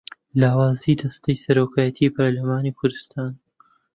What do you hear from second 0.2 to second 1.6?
لاوازیی دەستەی